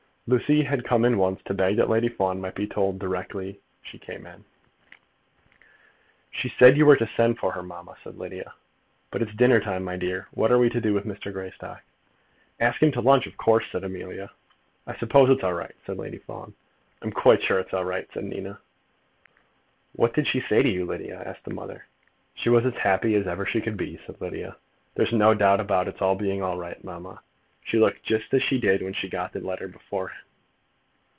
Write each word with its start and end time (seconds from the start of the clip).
Lucy 0.27 0.63
had 0.63 0.85
come 0.85 1.03
in 1.03 1.17
once 1.17 1.41
to 1.43 1.53
beg 1.53 1.75
that 1.75 1.89
Lady 1.89 2.07
Fawn 2.07 2.39
might 2.39 2.55
be 2.55 2.65
told 2.65 2.97
directly 2.97 3.59
she 3.81 3.97
came 3.99 4.25
in. 4.25 4.45
"She 6.29 6.47
said 6.47 6.77
you 6.77 6.85
were 6.85 6.95
to 6.95 7.05
send 7.17 7.37
for 7.37 7.51
her, 7.51 7.61
mamma," 7.63 7.97
said 8.01 8.17
Lydia. 8.17 8.53
"But 9.09 9.21
it's 9.21 9.33
dinner 9.35 9.59
time, 9.59 9.83
my 9.83 9.97
dear. 9.97 10.29
What 10.31 10.49
are 10.49 10.57
we 10.57 10.69
to 10.69 10.79
do 10.79 10.93
with 10.93 11.03
Mr. 11.03 11.33
Greystock?" 11.33 11.83
"Ask 12.61 12.81
him 12.81 12.93
to 12.93 13.01
lunch, 13.01 13.27
of 13.27 13.35
course," 13.35 13.65
said 13.73 13.83
Amelia. 13.83 14.31
"I 14.87 14.95
suppose 14.95 15.29
it's 15.29 15.43
all 15.43 15.53
right," 15.55 15.75
said 15.85 15.97
Lady 15.97 16.19
Fawn. 16.19 16.53
"I'm 17.01 17.11
quite 17.11 17.43
sure 17.43 17.59
it's 17.59 17.73
all 17.73 17.83
right," 17.83 18.07
said 18.13 18.23
Nina. 18.23 18.57
"What 19.91 20.13
did 20.13 20.27
she 20.27 20.39
say 20.39 20.63
to 20.63 20.69
you, 20.69 20.85
Lydia?" 20.85 21.21
asked 21.25 21.43
the 21.43 21.53
mother. 21.53 21.87
"She 22.35 22.47
was 22.47 22.63
as 22.63 22.75
happy 22.75 23.15
as 23.15 23.27
ever 23.27 23.45
she 23.45 23.59
could 23.59 23.75
be," 23.75 23.99
said 24.05 24.15
Lydia. 24.21 24.55
"There's 24.95 25.11
no 25.11 25.33
doubt 25.33 25.59
about 25.59 25.89
its 25.89 25.99
being 26.21 26.41
all 26.41 26.57
right, 26.57 26.81
mamma. 26.85 27.19
She 27.63 27.77
looked 27.77 28.01
just 28.01 28.33
as 28.33 28.41
she 28.41 28.59
did 28.59 28.81
when 28.81 28.93
she 28.93 29.07
got 29.07 29.33
the 29.33 29.39
letter 29.39 29.65
from 29.65 29.73
him 29.73 29.77
before." 29.77 30.11